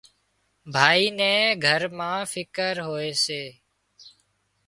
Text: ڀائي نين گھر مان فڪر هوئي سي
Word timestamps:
ڀائي 0.73 1.05
نين 1.19 1.41
گھر 1.65 1.81
مان 1.97 2.19
فڪر 2.31 2.75
هوئي 2.87 3.11
سي 3.23 3.43